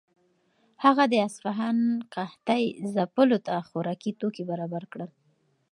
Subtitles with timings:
[0.83, 1.77] هغه د اصفهان
[2.13, 2.63] قحطۍ
[2.93, 5.11] ځپلو ته خوراکي توکي برابر کړل.